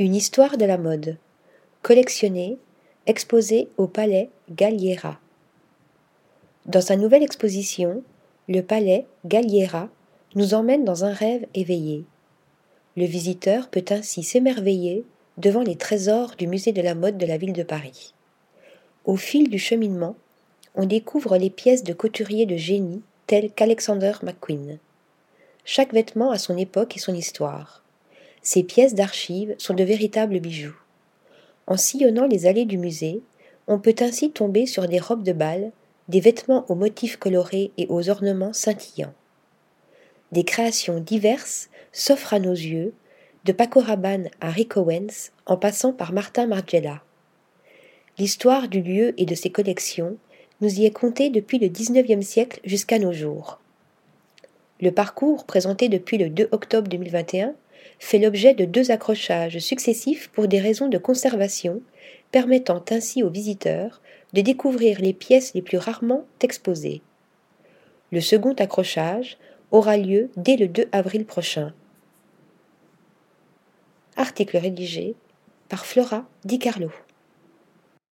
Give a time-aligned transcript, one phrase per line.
[0.00, 1.18] Une histoire de la mode.
[1.82, 2.58] Collectionnée,
[3.06, 5.20] exposée au palais Galliera.
[6.66, 8.02] Dans sa nouvelle exposition,
[8.48, 9.88] le palais Galliera
[10.34, 12.04] nous emmène dans un rêve éveillé.
[12.96, 15.04] Le visiteur peut ainsi s'émerveiller
[15.38, 18.14] devant les trésors du musée de la mode de la ville de Paris.
[19.04, 20.16] Au fil du cheminement,
[20.74, 24.80] on découvre les pièces de couturiers de génie tels qu'Alexander McQueen.
[25.64, 27.83] Chaque vêtement a son époque et son histoire.
[28.44, 30.76] Ces pièces d'archives sont de véritables bijoux.
[31.66, 33.22] En sillonnant les allées du musée,
[33.66, 35.72] on peut ainsi tomber sur des robes de bal,
[36.08, 39.14] des vêtements aux motifs colorés et aux ornements scintillants.
[40.30, 42.92] Des créations diverses s'offrent à nos yeux,
[43.46, 47.02] de Paco Rabanne à Rick Owens, en passant par Martin Margiela.
[48.18, 50.18] L'histoire du lieu et de ses collections
[50.60, 53.58] nous y est contée depuis le XIXe siècle jusqu'à nos jours.
[54.82, 57.54] Le parcours, présenté depuis le 2 octobre 2021,
[57.98, 61.80] fait l'objet de deux accrochages successifs pour des raisons de conservation,
[62.30, 64.00] permettant ainsi aux visiteurs
[64.32, 67.02] de découvrir les pièces les plus rarement exposées.
[68.10, 69.38] Le second accrochage
[69.70, 71.72] aura lieu dès le 2 avril prochain.
[74.16, 75.14] Article rédigé
[75.68, 76.90] par Flora Di Carlo.